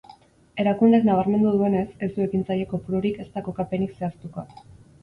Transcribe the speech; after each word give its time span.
Erakundeak 0.63 1.05
nabarmendu 1.09 1.51
duenez, 1.59 1.85
ez 2.09 2.09
du 2.17 2.27
ekintzaile 2.27 2.67
kopururik 2.73 3.25
ezta 3.27 3.49
kokapenik 3.51 3.97
zehaztuko. 4.03 4.51